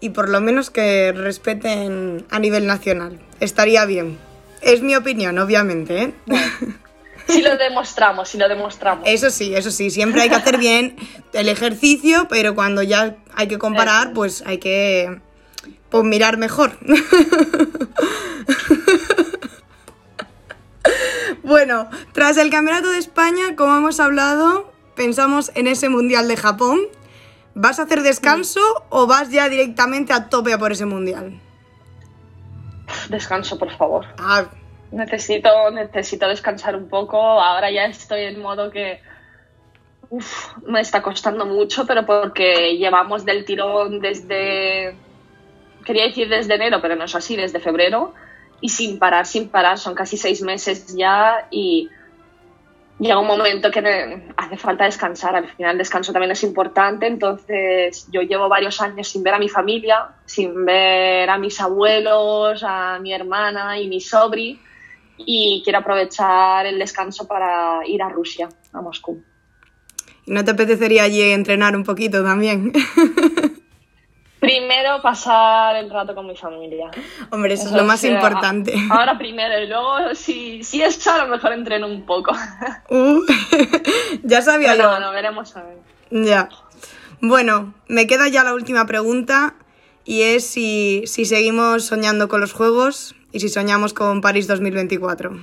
[0.00, 3.20] Y por lo menos que respeten a nivel nacional.
[3.40, 4.29] Estaría bien.
[4.60, 6.02] Es mi opinión, obviamente.
[6.02, 6.14] ¿eh?
[7.30, 9.04] Si lo demostramos, si lo demostramos.
[9.06, 10.96] Eso sí, eso sí, siempre hay que hacer bien
[11.32, 15.20] el ejercicio, pero cuando ya hay que comparar, pues hay que
[15.90, 16.76] pues, mirar mejor.
[21.42, 26.80] bueno, tras el Campeonato de España, como hemos hablado, pensamos en ese Mundial de Japón.
[27.54, 31.40] ¿Vas a hacer descanso o vas ya directamente a tope a por ese Mundial?
[33.08, 34.06] Descanso, por favor.
[34.18, 34.46] Ah.
[34.92, 37.18] Necesito, necesito descansar un poco.
[37.18, 39.00] Ahora ya estoy en modo que
[40.66, 44.96] me está costando mucho, pero porque llevamos del tirón desde,
[45.84, 48.12] quería decir desde enero, pero no es así, desde febrero,
[48.60, 51.88] y sin parar, sin parar, son casi seis meses ya y
[53.00, 55.34] llega un momento que hace falta descansar.
[55.34, 57.06] Al final el descanso también es importante.
[57.06, 62.62] Entonces yo llevo varios años sin ver a mi familia, sin ver a mis abuelos,
[62.64, 64.60] a mi hermana y mi sobri.
[65.16, 69.22] Y quiero aprovechar el descanso para ir a Rusia, a Moscú.
[70.26, 72.72] ¿Y no te apetecería allí entrenar un poquito también?
[74.50, 76.90] Primero pasar el rato con mi familia.
[77.30, 78.74] Hombre, eso, es lo más importante.
[78.90, 82.32] Ahora primero y luego si, si es a lo mejor entreno un poco.
[82.90, 83.22] Uh,
[84.24, 84.88] ya sabía yo.
[84.88, 85.78] Bueno, veremos a ver.
[86.10, 86.48] Ya.
[87.20, 89.54] Bueno, me queda ya la última pregunta
[90.04, 95.38] y es si, si seguimos soñando con los Juegos y si soñamos con París 2024.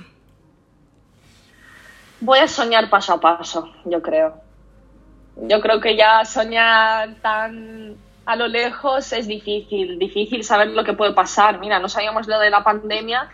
[2.20, 4.34] Voy a soñar paso a paso, yo creo.
[5.36, 7.96] Yo creo que ya soñar tan
[8.28, 11.58] a lo lejos es difícil, difícil saber lo que puede pasar.
[11.58, 13.26] Mira, no sabíamos lo de la pandemia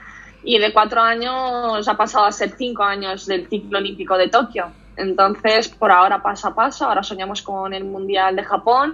[0.45, 4.71] y de cuatro años ha pasado a ser cinco años del ciclo olímpico de Tokio.
[4.97, 8.93] Entonces, por ahora paso a paso, ahora soñamos con el Mundial de Japón,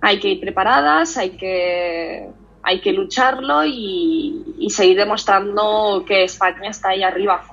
[0.00, 2.28] hay que ir preparadas, hay que,
[2.64, 7.44] hay que lucharlo y, y seguir demostrando que España está ahí arriba.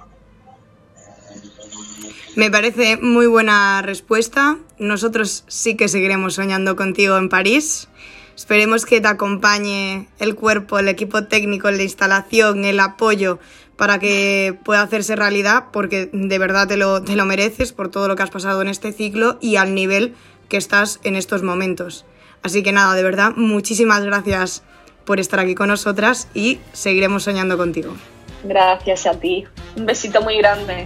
[2.36, 4.58] Me parece muy buena respuesta.
[4.78, 7.88] Nosotros sí que seguiremos soñando contigo en París.
[8.36, 13.40] Esperemos que te acompañe el cuerpo, el equipo técnico, la instalación, el apoyo
[13.76, 18.08] para que pueda hacerse realidad, porque de verdad te lo, te lo mereces por todo
[18.08, 20.16] lo que has pasado en este ciclo y al nivel
[20.50, 22.06] que estás en estos momentos.
[22.44, 24.64] Así que nada, de verdad, muchísimas gracias
[25.06, 27.96] por estar aquí con nosotras y seguiremos soñando contigo.
[28.44, 29.46] Gracias a ti.
[29.76, 30.86] Un besito muy grande.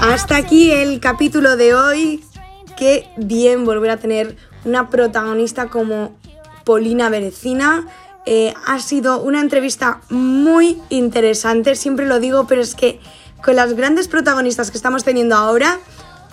[0.00, 2.24] Hasta aquí el capítulo de hoy.
[2.78, 6.16] Qué bien volver a tener una protagonista como
[6.64, 7.86] Polina Berecina.
[8.24, 12.98] Eh, ha sido una entrevista muy interesante, siempre lo digo, pero es que
[13.44, 15.80] con las grandes protagonistas que estamos teniendo ahora,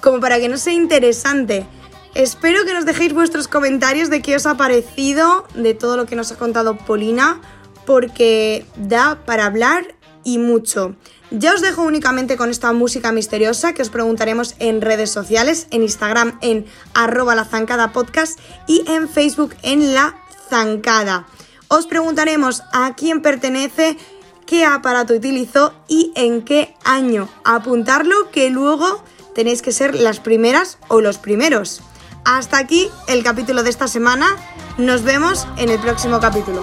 [0.02, 1.68] como para que no sea interesante
[2.16, 6.16] Espero que nos dejéis vuestros comentarios de qué os ha parecido de todo lo que
[6.16, 7.42] nos ha contado Polina,
[7.86, 10.96] porque da para hablar y mucho.
[11.32, 15.84] Ya os dejo únicamente con esta música misteriosa que os preguntaremos en redes sociales, en
[15.84, 20.16] Instagram en arroba la zancada podcast y en Facebook en la
[20.50, 21.28] zancada.
[21.68, 23.98] Os preguntaremos a quién pertenece,
[24.46, 27.30] qué aparato utilizó y en qué año.
[27.44, 29.04] Apuntarlo que luego
[29.36, 31.84] tenéis que ser las primeras o los primeros.
[32.28, 34.36] Hasta aquí el capítulo de esta semana.
[34.78, 36.62] Nos vemos en el próximo capítulo.